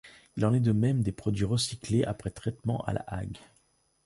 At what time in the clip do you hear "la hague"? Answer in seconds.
2.93-3.37